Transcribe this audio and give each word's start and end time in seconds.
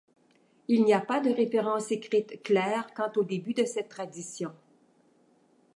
Il 0.67 0.83
n'y 0.83 0.93
a 0.95 0.99
pas 0.99 1.19
de 1.19 1.29
références 1.29 1.91
écrites 1.91 2.41
claires 2.41 2.87
quant 2.95 3.11
au 3.17 3.23
début 3.23 3.53
de 3.53 3.65
cette 3.65 3.89
tradition. 3.89 4.51